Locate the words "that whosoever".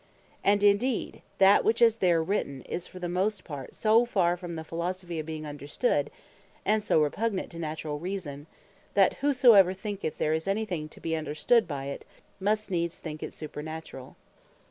8.95-9.75